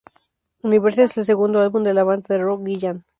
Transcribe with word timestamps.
Universe 0.63 1.03
es 1.03 1.15
el 1.15 1.25
segundo 1.25 1.59
álbum 1.61 1.83
de 1.83 1.93
la 1.93 2.03
banda 2.03 2.25
de 2.29 2.39
rock 2.41 2.65
Gillan. 2.65 3.05